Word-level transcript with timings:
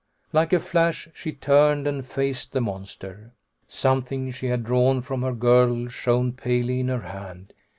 Like 0.33 0.51
a 0.51 0.59
flash 0.59 1.09
she 1.13 1.31
turned 1.31 1.85
and 1.85 2.03
faced 2.03 2.53
the 2.53 2.59
monster. 2.59 3.33
Something 3.67 4.31
she 4.31 4.47
had 4.47 4.63
drawn 4.63 5.01
from 5.03 5.21
her 5.21 5.31
girdle 5.35 5.89
shone 5.89 6.33
palely 6.33 6.79
in 6.79 6.87
her 6.87 7.01
hand. 7.01 7.53